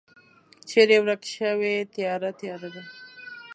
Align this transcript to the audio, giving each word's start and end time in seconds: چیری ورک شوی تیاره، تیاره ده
چیری 0.69 0.97
ورک 1.01 1.21
شوی 1.35 1.73
تیاره، 1.93 2.31
تیاره 2.39 2.69
ده 2.73 2.81